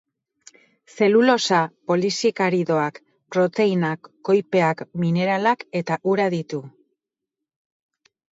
[0.93, 1.59] Zelulosa,
[1.91, 2.97] polisakaridoak,
[3.35, 6.63] proteinak, koipeak, mineralak eta ura ditu.